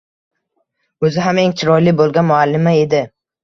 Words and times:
Oʻzi 1.05 1.21
ham 1.27 1.41
eng 1.43 1.55
chiroyli 1.61 1.95
boʻlgan 2.03 2.31
muallima 2.33 2.77
edi... 2.83 3.07